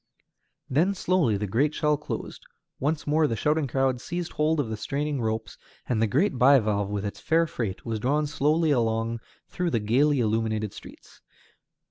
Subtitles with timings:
[0.67, 2.43] Then slowly the great shell closed,
[2.79, 6.89] once more the shouting crowds seized hold of the straining ropes, and the great bivalve
[6.89, 11.21] with its fair freight was drawn slowly along through the gayly illuminated streets.